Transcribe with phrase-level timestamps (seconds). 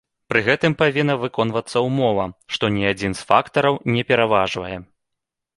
[0.29, 2.25] Пры гэтым павінна выконвацца ўмова,
[2.57, 4.77] што ні адзін з фактараў не пераважвае.